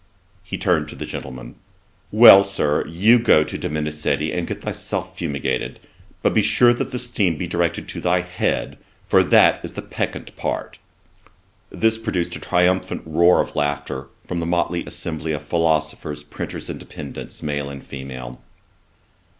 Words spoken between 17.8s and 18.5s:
female.